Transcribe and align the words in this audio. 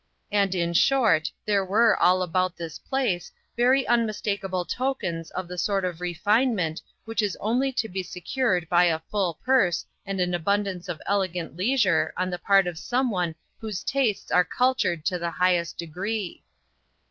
And 0.31 0.55
in 0.55 0.73
short, 0.73 1.31
there 1.45 1.63
were 1.63 1.95
all 1.95 2.23
about 2.23 2.57
this 2.57 2.79
place 2.79 3.31
very 3.55 3.85
unmistakable 3.87 4.65
tokens 4.65 5.29
of 5.29 5.47
the 5.47 5.59
sort 5.59 5.85
of 5.85 6.01
refinement 6.01 6.81
which 7.05 7.21
is 7.21 7.37
only 7.39 7.71
to 7.73 7.87
be 7.87 8.01
secured 8.01 8.67
by 8.67 8.85
a 8.85 9.01
full 9.11 9.35
purse 9.45 9.85
and 10.03 10.19
an 10.19 10.33
abundance 10.33 10.89
of 10.89 11.03
elegant 11.05 11.55
leisure 11.55 12.15
on 12.17 12.31
the 12.31 12.39
part 12.39 12.65
of 12.65 12.79
some 12.79 13.11
one 13.11 13.35
whose 13.59 13.83
tastes 13.83 14.31
are 14.31 14.43
cultured 14.43 15.05
to 15.05 15.19
the 15.19 15.29
highest 15.29 15.77
degree. 15.77 16.41